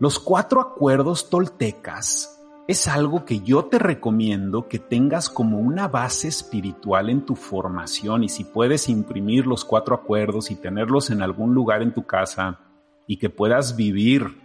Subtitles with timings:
[0.00, 6.26] Los cuatro acuerdos toltecas es algo que yo te recomiendo que tengas como una base
[6.26, 11.52] espiritual en tu formación y si puedes imprimir los cuatro acuerdos y tenerlos en algún
[11.52, 12.60] lugar en tu casa
[13.06, 14.40] y que puedas vivir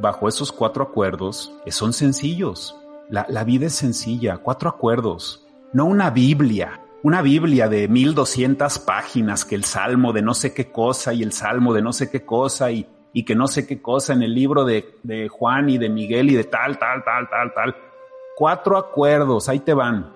[0.00, 2.74] bajo esos cuatro acuerdos, que son sencillos.
[3.08, 9.44] La, la vida es sencilla, cuatro acuerdos, no una Biblia, una Biblia de 1200 páginas,
[9.44, 12.24] que el salmo de no sé qué cosa y el salmo de no sé qué
[12.24, 15.78] cosa y y que no sé qué cosa en el libro de, de Juan y
[15.78, 17.76] de Miguel y de tal, tal, tal, tal, tal.
[18.36, 20.14] Cuatro acuerdos, ahí te van.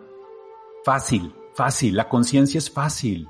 [0.84, 3.27] Fácil, fácil, la conciencia es fácil,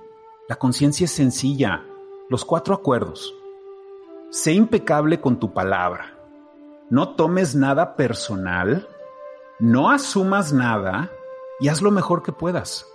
[0.49, 1.85] la conciencia es sencilla.
[2.29, 3.33] Los cuatro acuerdos.
[4.31, 6.19] Sé impecable con tu palabra.
[6.89, 8.89] No tomes nada personal,
[9.61, 11.13] no asumas nada
[11.61, 12.89] y haz lo mejor que puedas.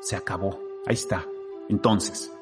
[0.00, 1.24] Se acabó, ahí está.
[1.68, 2.32] Entonces,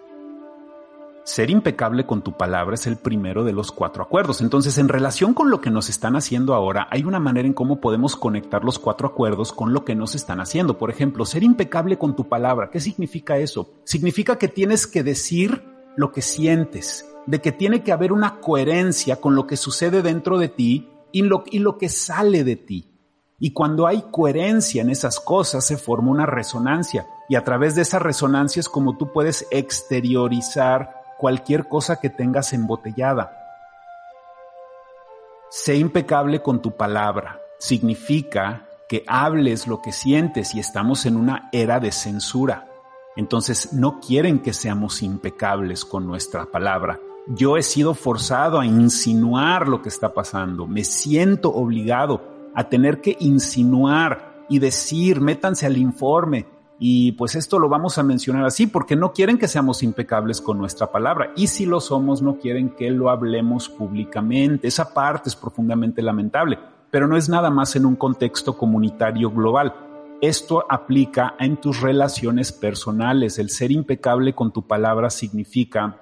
[1.29, 4.41] ser impecable con tu palabra es el primero de los cuatro acuerdos.
[4.41, 7.83] Entonces, en relación con lo que nos están haciendo ahora, hay una manera en cómo
[7.83, 10.79] podemos conectar los cuatro acuerdos con lo que nos están haciendo.
[10.79, 12.71] Por ejemplo, ser impecable con tu palabra.
[12.71, 13.75] ¿Qué significa eso?
[13.85, 15.63] Significa que tienes que decir
[15.97, 20.39] lo que sientes, de que tiene que haber una coherencia con lo que sucede dentro
[20.39, 22.91] de ti y lo, y lo que sale de ti.
[23.39, 27.07] Y cuando hay coherencia en esas cosas, se forma una resonancia.
[27.29, 32.53] Y a través de esa resonancia es como tú puedes exteriorizar cualquier cosa que tengas
[32.53, 33.33] embotellada.
[35.51, 37.41] Sé impecable con tu palabra.
[37.59, 42.67] Significa que hables lo que sientes y estamos en una era de censura.
[43.17, 47.01] Entonces no quieren que seamos impecables con nuestra palabra.
[47.27, 50.67] Yo he sido forzado a insinuar lo que está pasando.
[50.67, 52.23] Me siento obligado
[52.55, 56.47] a tener que insinuar y decir, métanse al informe,
[56.81, 60.59] y pues esto lo vamos a mencionar así porque no quieren que seamos impecables con
[60.59, 61.33] nuestra palabra.
[61.35, 64.69] Y si lo somos, no quieren que lo hablemos públicamente.
[64.69, 66.59] Esa parte es profundamente lamentable,
[66.91, 69.75] pero no es nada más en un contexto comunitario global.
[70.21, 73.41] Esto aplica en tus relaciones personales.
[73.41, 76.01] El ser impecable con tu palabra significa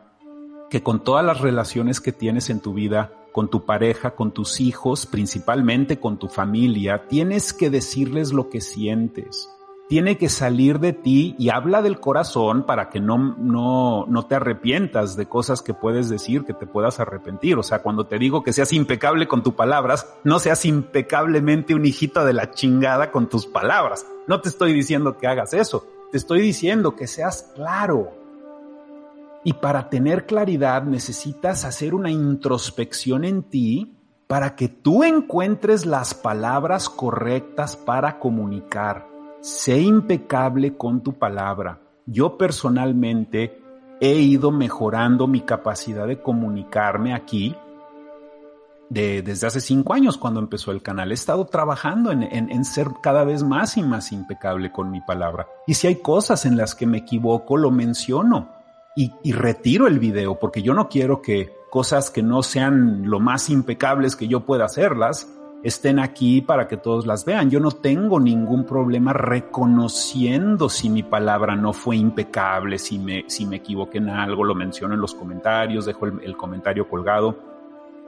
[0.69, 4.61] que con todas las relaciones que tienes en tu vida, con tu pareja, con tus
[4.61, 9.49] hijos, principalmente con tu familia, tienes que decirles lo que sientes
[9.89, 14.35] tiene que salir de ti y habla del corazón para que no, no, no te
[14.35, 17.57] arrepientas de cosas que puedes decir, que te puedas arrepentir.
[17.57, 21.87] O sea, cuando te digo que seas impecable con tus palabras, no seas impecablemente un
[21.87, 24.07] hijito de la chingada con tus palabras.
[24.27, 28.11] No te estoy diciendo que hagas eso, te estoy diciendo que seas claro.
[29.45, 33.93] Y para tener claridad necesitas hacer una introspección en ti
[34.27, 39.16] para que tú encuentres las palabras correctas para comunicar
[39.47, 41.79] sé impecable con tu palabra.
[42.05, 43.63] Yo personalmente
[44.01, 47.55] he ido mejorando mi capacidad de comunicarme aquí
[48.91, 51.13] de, desde hace cinco años cuando empezó el canal.
[51.13, 55.47] He estado trabajando en, en, ser cada vez más y más impecable con mi palabra.
[55.69, 58.51] Y si hay cosas en las que me equivoco, lo menciono
[58.97, 63.21] y, y retiro el video porque yo no quiero que cosas que no sean lo
[63.21, 65.29] más impecables que yo pueda hacerlas,
[65.63, 67.51] estén aquí para que todos las vean.
[67.51, 73.47] Yo no tengo ningún problema reconociendo si mi palabra no fue impecable, si me, si
[73.47, 77.39] me equivoqué en algo, lo menciono en los comentarios, dejo el, el comentario colgado.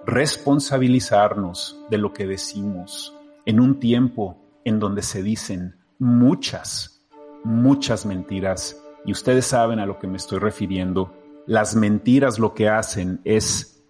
[0.07, 3.15] Responsabilizarnos de lo que decimos
[3.45, 7.07] en un tiempo en donde se dicen muchas,
[7.45, 8.83] muchas mentiras.
[9.05, 11.15] Y ustedes saben a lo que me estoy refiriendo.
[11.47, 13.85] Las mentiras lo que hacen es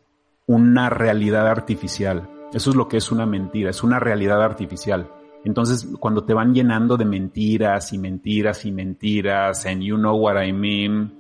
[0.47, 5.11] una realidad artificial eso es lo que es una mentira, es una realidad artificial.
[5.45, 10.43] Entonces, cuando te van llenando de mentiras y mentiras y mentiras, and you know what
[10.43, 11.15] I mean,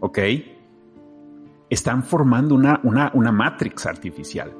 [0.00, 0.18] ¿ok?
[1.70, 4.52] Están formando una, una, una matrix artificial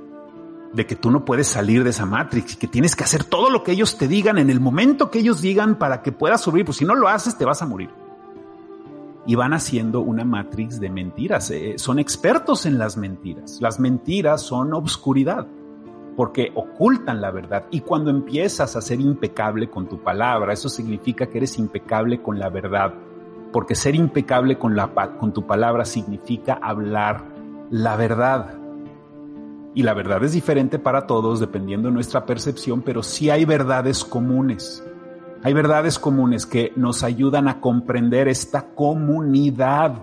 [0.73, 3.51] de que tú no puedes salir de esa matrix y que tienes que hacer todo
[3.51, 6.65] lo que ellos te digan en el momento que ellos digan para que puedas subir,
[6.65, 7.91] pues si no lo haces te vas a morir.
[9.27, 11.51] Y van haciendo una matrix de mentiras.
[11.51, 13.59] Eh, son expertos en las mentiras.
[13.61, 15.47] Las mentiras son obscuridad
[16.16, 17.64] porque ocultan la verdad.
[17.70, 22.38] Y cuando empiezas a ser impecable con tu palabra, eso significa que eres impecable con
[22.38, 22.94] la verdad,
[23.52, 24.88] porque ser impecable con, la,
[25.19, 27.25] con tu palabra significa hablar
[27.70, 28.58] la verdad.
[29.75, 34.05] Y la verdad es diferente para todos dependiendo de nuestra percepción, pero sí hay verdades
[34.05, 34.84] comunes.
[35.43, 39.96] Hay verdades comunes que nos ayudan a comprender esta comunidad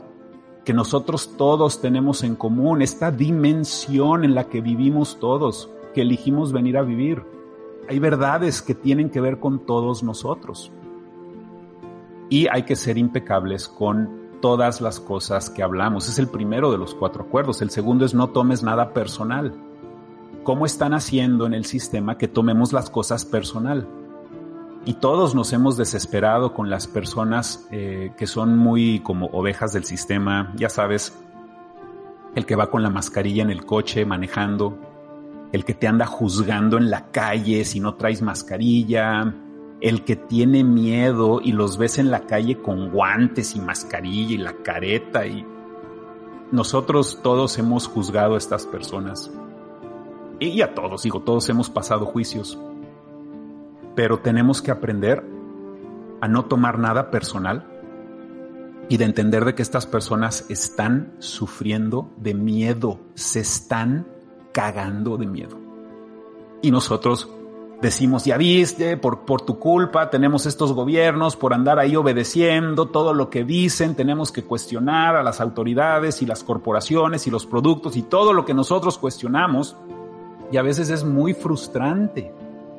[0.65, 6.51] que nosotros todos tenemos en común, esta dimensión en la que vivimos todos que elegimos
[6.51, 7.23] venir a vivir.
[7.89, 10.71] Hay verdades que tienen que ver con todos nosotros.
[12.29, 16.09] Y hay que ser impecables con todas las cosas que hablamos.
[16.09, 17.61] Es el primero de los cuatro acuerdos.
[17.61, 19.53] El segundo es no tomes nada personal.
[20.43, 23.87] cómo están haciendo en el sistema que tomemos las cosas personal.
[24.85, 29.83] Y todos nos hemos desesperado con las personas eh, que son muy como ovejas del
[29.83, 31.15] sistema, ya sabes,
[32.33, 34.79] el que va con la mascarilla en el coche manejando,
[35.51, 39.36] el que te anda juzgando en la calle si no traes mascarilla,
[39.81, 44.38] el que tiene miedo y los ves en la calle con guantes y mascarilla y
[44.38, 45.45] la careta y
[46.51, 49.31] nosotros todos hemos juzgado a estas personas.
[50.39, 52.59] Y a todos, digo, todos hemos pasado juicios.
[53.95, 55.24] Pero tenemos que aprender
[56.19, 57.68] a no tomar nada personal
[58.89, 64.10] y de entender de que estas personas están sufriendo de miedo, se están
[64.51, 65.57] cagando de miedo.
[66.62, 67.30] Y nosotros
[67.81, 73.13] decimos, ya viste, por, por tu culpa tenemos estos gobiernos, por andar ahí obedeciendo todo
[73.13, 77.98] lo que dicen, tenemos que cuestionar a las autoridades y las corporaciones y los productos
[77.98, 79.75] y todo lo que nosotros cuestionamos.
[80.51, 82.31] Y a veces es muy frustrante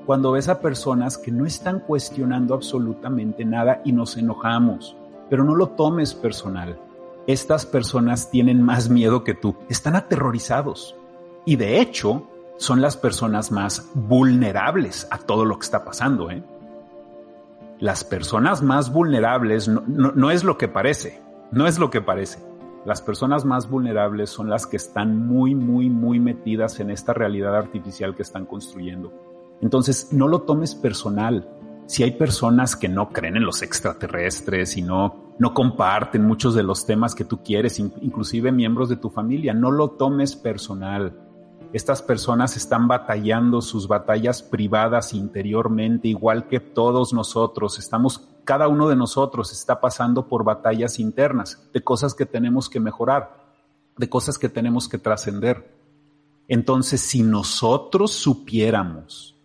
[0.06, 4.96] cuando ves a personas que no están cuestionando absolutamente nada y nos enojamos.
[5.30, 6.78] Pero no lo tomes personal.
[7.26, 10.96] Estas personas tienen más miedo que tú, están aterrorizados.
[11.44, 16.30] Y de hecho, son las personas más vulnerables a todo lo que está pasando.
[16.30, 16.42] ¿eh?
[17.80, 22.38] Las personas más vulnerables no, no, es lo que parece, no es lo que parece.
[22.84, 27.56] Las personas más vulnerables son las que están muy, muy, muy metidas en esta realidad
[27.56, 29.12] artificial que están construyendo.
[29.60, 31.48] Entonces, no lo tomes personal.
[31.86, 36.62] Si hay personas que no creen en los extraterrestres y no, no comparten muchos de
[36.62, 41.31] los temas que tú quieres, inclusive miembros de tu familia, no lo tomes personal
[41.72, 47.78] estas personas están batallando sus batallas privadas interiormente, igual que todos nosotros.
[47.78, 52.78] Estamos, cada uno de nosotros está pasando por batallas internas, de cosas que tenemos que
[52.78, 53.42] mejorar,
[53.96, 55.74] de cosas que tenemos que trascender.
[56.46, 59.36] Entonces, si nosotros supiéramos,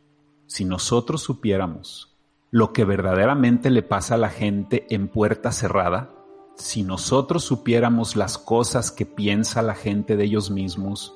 [0.48, 2.14] si nosotros supiéramos
[2.52, 6.10] lo que verdaderamente le pasa a la gente en puerta cerrada,
[6.56, 11.14] si nosotros supiéramos las cosas que piensa la gente de ellos mismos,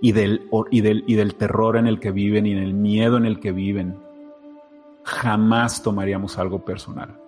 [0.00, 3.16] y del, y del, y del terror en el que viven y en el miedo
[3.16, 3.98] en el que viven,
[5.04, 7.18] jamás tomaríamos algo personal.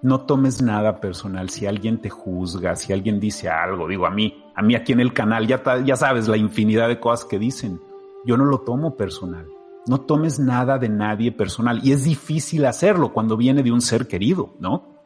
[0.00, 1.50] No tomes nada personal.
[1.50, 5.00] Si alguien te juzga, si alguien dice algo, digo a mí, a mí aquí en
[5.00, 7.80] el canal, ya, ya sabes la infinidad de cosas que dicen.
[8.24, 9.46] Yo no lo tomo personal.
[9.86, 11.80] No tomes nada de nadie personal.
[11.82, 14.98] Y es difícil hacerlo cuando viene de un ser querido, ¿no?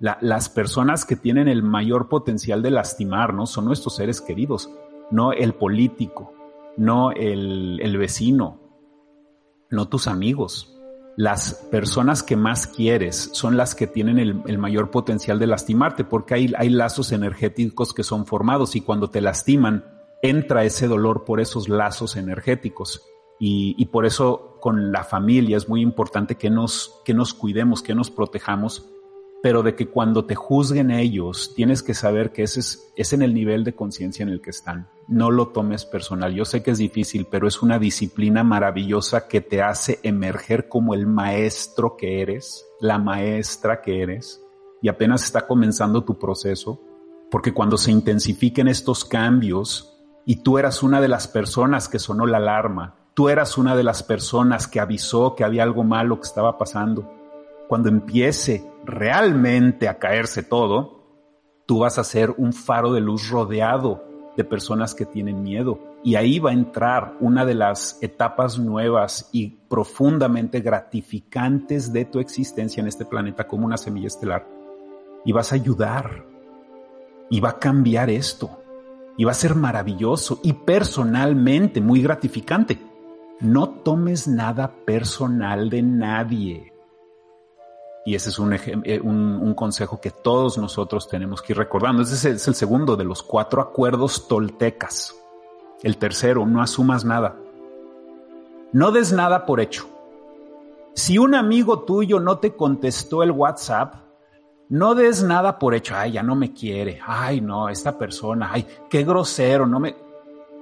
[0.00, 4.70] las personas que tienen el mayor potencial de lastimarnos son nuestros seres queridos,
[5.10, 6.32] no el político,
[6.78, 8.60] no el, vecino,
[9.70, 10.74] no tus amigos.
[11.16, 16.34] Las personas que más quieres son las que tienen el, mayor potencial de lastimarte, porque
[16.34, 19.84] hay, hay lazos energéticos que son formados y cuando te lastiman,
[20.22, 23.02] entra ese dolor por esos lazos energéticos.
[23.40, 27.82] Y, y, por eso con la familia es muy importante que nos, que nos cuidemos,
[27.82, 28.84] que nos protejamos,
[29.42, 33.22] pero de que cuando te juzguen ellos, tienes que saber que ese es, es en
[33.22, 34.88] el nivel de conciencia en el que están.
[35.06, 36.34] No lo tomes personal.
[36.34, 40.92] Yo sé que es difícil, pero es una disciplina maravillosa que te hace emerger como
[40.92, 44.42] el maestro que eres, la maestra que eres,
[44.82, 46.80] y apenas está comenzando tu proceso,
[47.30, 52.26] porque cuando se intensifiquen estos cambios y tú eras una de las personas que sonó
[52.26, 56.26] la alarma, tú eras una de las personas que avisó que había algo malo que
[56.26, 57.12] estaba pasando,
[57.68, 61.04] cuando empiece realmente a caerse todo,
[61.66, 64.02] tú vas a ser un faro de luz rodeado
[64.36, 65.78] de personas que tienen miedo.
[66.02, 72.18] Y ahí va a entrar una de las etapas nuevas y profundamente gratificantes de tu
[72.18, 74.48] existencia en este planeta como una semilla estelar.
[75.24, 76.24] Y vas a ayudar.
[77.28, 78.62] Y va a cambiar esto.
[79.18, 82.78] Y va a ser maravilloso y personalmente muy gratificante.
[83.40, 86.77] No tomes nada personal de nadie.
[88.08, 92.02] Y ese es eh, un, un, consejo que todos nosotros tenemos que ir recordando.
[92.02, 95.14] Ese es el, segundo de los cuatro acuerdos toltecas.
[95.82, 97.36] El tercero, no asumas nada.
[98.72, 99.86] No des nada por hecho.
[100.94, 103.96] Si un amigo tuyo no te contestó el WhatsApp,
[104.70, 105.94] no des nada por hecho.
[105.94, 107.02] Ay, ya no me quiere.
[107.06, 108.48] Ay, no, esta persona.
[108.50, 109.66] Ay, qué grosero.
[109.66, 109.94] No me.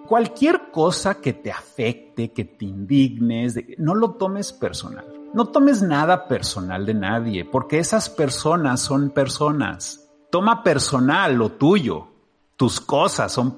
[0.08, 5.15] Cualquier cosa que te afecte, que te indignes, no lo tomes personal.
[5.34, 10.08] No tomes nada personal de nadie, porque esas personas son personas.
[10.30, 12.08] Toma personal lo tuyo.
[12.56, 13.56] Tus cosas son...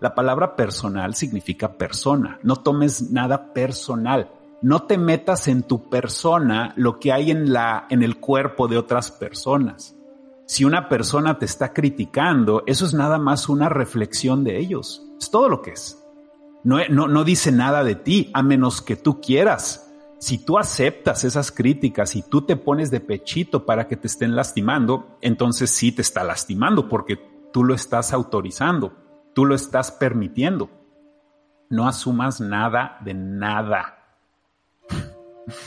[0.00, 2.38] La palabra personal significa persona.
[2.42, 4.32] No tomes nada personal.
[4.62, 8.78] No te metas en tu persona lo que hay en la, en el cuerpo de
[8.78, 9.96] otras personas.
[10.46, 15.02] Si una persona te está criticando, eso es nada más una reflexión de ellos.
[15.18, 16.02] Es todo lo que es.
[16.64, 19.91] No, no, no dice nada de ti, a menos que tú quieras.
[20.22, 24.36] Si tú aceptas esas críticas y tú te pones de pechito para que te estén
[24.36, 27.18] lastimando, entonces sí te está lastimando porque
[27.52, 28.92] tú lo estás autorizando,
[29.34, 30.70] tú lo estás permitiendo.
[31.70, 33.98] No asumas nada de nada.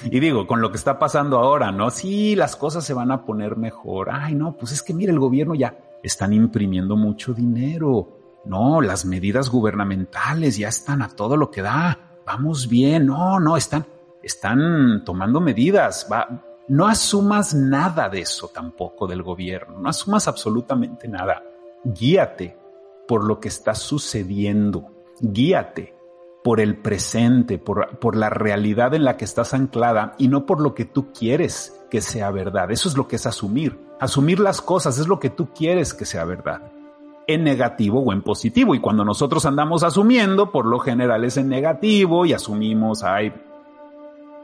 [0.10, 1.90] Y digo, con lo que está pasando ahora, ¿no?
[1.90, 4.08] Sí, las cosas se van a poner mejor.
[4.10, 8.40] Ay, no, pues es que mire, el gobierno ya están imprimiendo mucho dinero.
[8.46, 12.00] No, las medidas gubernamentales ya están a todo lo que da.
[12.26, 13.08] Vamos bien.
[13.08, 13.86] No, no, están,
[14.26, 16.08] están tomando medidas.
[16.68, 19.80] No asumas nada de eso tampoco del gobierno.
[19.80, 21.44] No asumas absolutamente nada.
[21.84, 22.58] Guíate
[23.08, 24.88] por lo que está sucediendo.
[25.22, 25.94] Guíate
[26.44, 30.60] por el presente, por, por la realidad en la que estás anclada y no por
[30.60, 32.72] lo que tú quieres que sea verdad.
[32.72, 33.80] Eso es lo que es asumir.
[34.00, 36.72] Asumir las cosas es lo que tú quieres que sea verdad.
[37.28, 38.76] En negativo o en positivo.
[38.76, 43.34] Y cuando nosotros andamos asumiendo, por lo general es en negativo y asumimos, ay,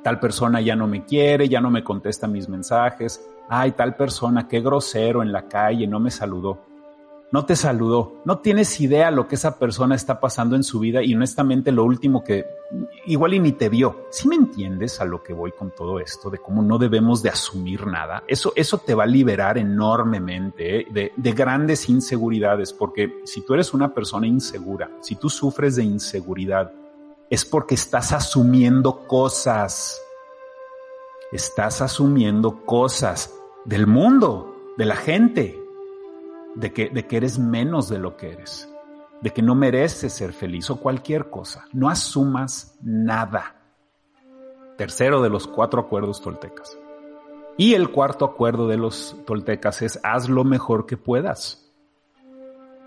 [0.04, 4.48] tal persona ya no me quiere, ya no me contesta mis mensajes, ay, tal persona,
[4.48, 6.72] qué grosero en la calle, no me saludó
[7.32, 11.02] no te saludó, no tienes idea lo que esa persona está pasando en su vida
[11.02, 12.46] y honestamente lo último que
[13.06, 14.08] igual y ni te vio.
[14.12, 17.30] Si me entiendes a lo que voy con todo esto, de cómo no debemos de
[17.30, 20.88] asumir nada, eso, eso te va a liberar enormemente ¿eh?
[20.92, 25.86] de, de grandes inseguridades, porque si tú eres una persona insegura, si tú sufres de
[25.86, 26.74] inseguridad,
[27.32, 30.00] es porque estás asumiendo cosas,
[31.32, 33.34] estás asumiendo cosas
[33.64, 35.58] del mundo, de la gente,
[36.56, 38.70] de que, de que eres menos de lo que eres,
[39.22, 41.66] de que no mereces ser feliz o cualquier cosa.
[41.72, 43.56] No asumas nada.
[44.78, 46.78] Tercero de los cuatro acuerdos toltecas.
[47.56, 51.61] Y el cuarto acuerdo de los toltecas es haz lo mejor que puedas.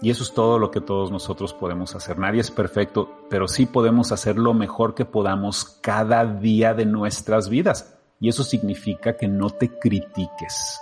[0.05, 2.19] Y eso es todo lo que todos nosotros podemos hacer.
[2.19, 7.49] Nadie es perfecto, pero sí podemos hacer lo mejor que podamos cada día de nuestras
[7.49, 7.97] vidas.
[8.21, 10.79] Y eso significa que no te critiques,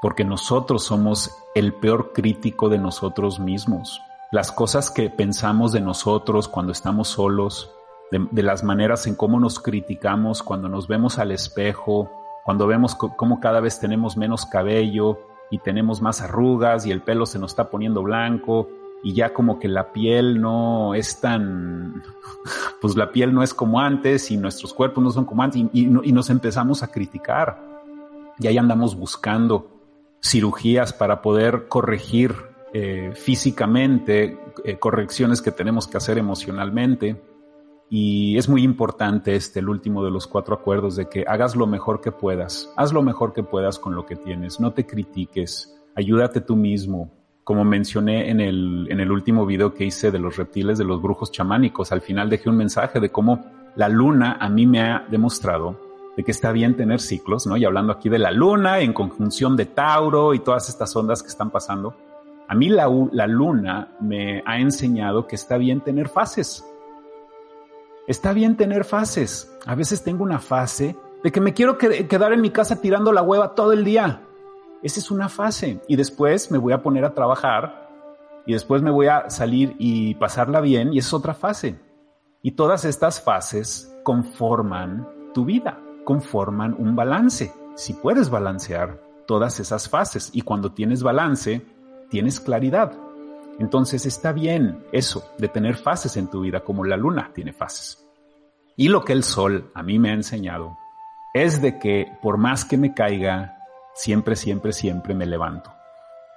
[0.00, 4.02] porque nosotros somos el peor crítico de nosotros mismos.
[4.32, 7.70] Las cosas que pensamos de nosotros cuando estamos solos,
[8.10, 12.10] de, las maneras en cómo nos criticamos cuando nos vemos al espejo,
[12.44, 17.26] cuando vemos cómo cada vez tenemos menos cabello y tenemos más arrugas y el pelo
[17.26, 18.70] se nos está poniendo blanco
[19.04, 22.02] y ya como que la piel no es tan,
[22.80, 25.68] pues la piel no es como antes y nuestros cuerpos no son como antes y,
[25.84, 27.70] y nos empezamos a criticar.
[28.38, 29.68] Y ahí andamos buscando
[30.22, 32.34] cirugías para poder corregir
[32.72, 37.20] eh, físicamente, eh, correcciones que tenemos que hacer emocionalmente.
[37.94, 41.66] Y es muy importante este, el último de los cuatro acuerdos, de que hagas lo
[41.66, 45.78] mejor que puedas, haz lo mejor que puedas con lo que tienes, no te critiques,
[45.94, 47.10] ayúdate tú mismo.
[47.44, 51.02] Como mencioné en el, en el último video que hice de los reptiles, de los
[51.02, 53.44] brujos chamánicos, al final dejé un mensaje de cómo
[53.76, 55.78] la luna a mí me ha demostrado
[56.16, 57.58] de que está bien tener ciclos, ¿no?
[57.58, 61.28] Y hablando aquí de la luna en conjunción de Tauro y todas estas ondas que
[61.28, 61.94] están pasando,
[62.48, 66.64] a mí la, la luna me ha enseñado que está bien tener fases.
[68.06, 69.52] Está bien tener fases.
[69.66, 73.22] A veces tengo una fase de que me quiero quedar en mi casa tirando la
[73.22, 74.22] hueva todo el día.
[74.82, 75.80] Esa es una fase.
[75.88, 77.88] Y después me voy a poner a trabajar
[78.46, 81.78] y después me voy a salir y pasarla bien y es otra fase.
[82.42, 87.52] Y todas estas fases conforman tu vida conforman un balance.
[87.74, 91.64] Si puedes balancear todas esas fases y cuando tienes balance,
[92.10, 92.92] tienes claridad.
[93.58, 98.04] Entonces está bien eso de tener fases en tu vida como la luna tiene fases.
[98.76, 100.78] Y lo que el sol a mí me ha enseñado
[101.34, 103.58] es de que por más que me caiga,
[103.94, 105.72] siempre, siempre, siempre me levanto.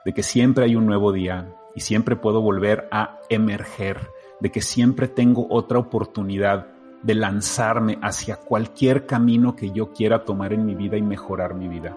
[0.04, 4.10] De que siempre hay un nuevo día y siempre puedo volver a emerger.
[4.40, 6.68] De que siempre tengo otra oportunidad
[7.02, 11.68] de lanzarme hacia cualquier camino que yo quiera tomar en mi vida y mejorar mi
[11.68, 11.96] vida.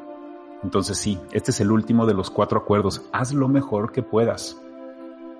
[0.62, 3.02] Entonces sí, este es el último de los cuatro acuerdos.
[3.12, 4.60] Haz lo mejor que puedas.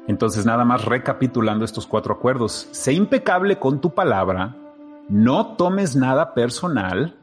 [0.09, 2.67] Entonces nada más recapitulando estos cuatro acuerdos.
[2.73, 4.57] Sé impecable con tu palabra,
[5.09, 7.17] no tomes nada personal,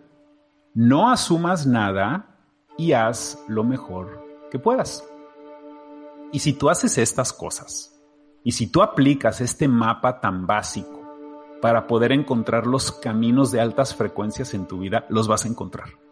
[0.73, 2.37] no asumas nada
[2.77, 5.03] y haz lo mejor que puedas.
[6.31, 7.91] Y si tú haces estas cosas,
[8.43, 11.01] y si tú aplicas este mapa tan básico,
[11.61, 16.04] para poder encontrar los caminos de altas frecuencias en tu vida, los vas a encontrar.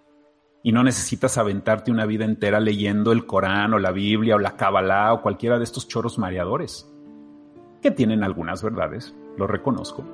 [0.66, 4.56] Y no necesitas aventarte una vida entera leyendo el Corán o la Biblia o la
[4.56, 6.90] Kabbalah o cualquiera de estos choros mareadores,
[7.82, 10.06] que tienen algunas verdades, lo reconozco,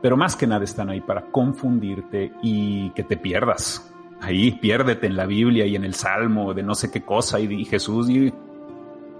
[0.00, 3.92] pero más que nada están ahí para confundirte y que te pierdas.
[4.20, 7.64] Ahí piérdete en la Biblia y en el Salmo de no sé qué cosa y,
[7.66, 8.32] Jesús y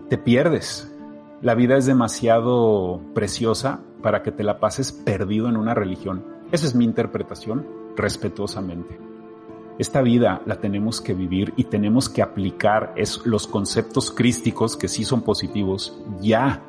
[0.09, 0.91] te pierdes.
[1.43, 6.25] La vida es demasiado preciosa para que te la pases perdido en una religión.
[6.51, 9.06] Esa es mi interpretación respetuosamente.
[9.79, 15.05] Esta vida la tenemos que vivir y tenemos que aplicar los conceptos crísticos que sí
[15.05, 16.63] son positivos ya.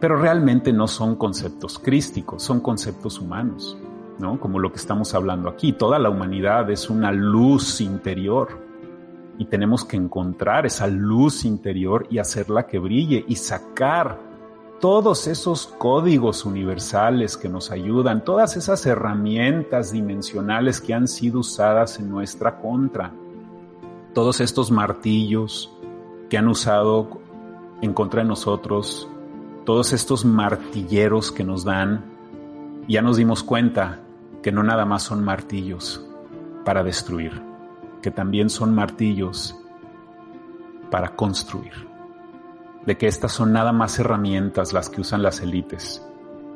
[0.00, 3.78] Pero realmente no son conceptos crísticos, son conceptos humanos,
[4.18, 4.40] ¿no?
[4.40, 5.72] Como lo que estamos hablando aquí.
[5.72, 8.58] Toda la humanidad es una luz interior
[9.38, 14.29] y tenemos que encontrar esa luz interior y hacerla que brille y sacar
[14.80, 22.00] todos esos códigos universales que nos ayudan, todas esas herramientas dimensionales que han sido usadas
[22.00, 23.12] en nuestra contra,
[24.14, 25.70] todos estos martillos
[26.30, 27.20] que han usado
[27.82, 29.06] en contra de nosotros,
[29.66, 32.02] todos estos martilleros que nos dan,
[32.88, 34.00] ya nos dimos cuenta
[34.42, 36.02] que no nada más son martillos
[36.64, 37.42] para destruir,
[38.00, 39.54] que también son martillos
[40.90, 41.89] para construir
[42.86, 46.06] de que estas son nada más herramientas las que usan las élites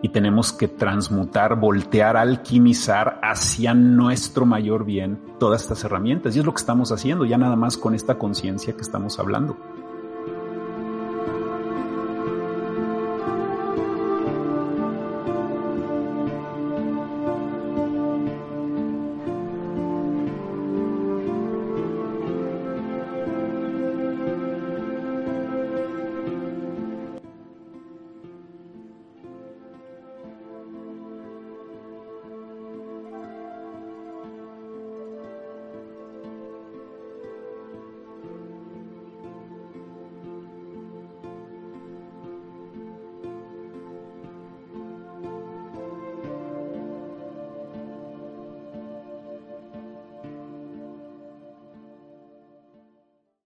[0.05, 6.37] y tenemos que transmutar, voltear, alquimizar hacia nuestro mayor bien todas estas herramientas.
[6.37, 9.57] Y es lo que estamos haciendo ya nada más con esta conciencia que estamos hablando.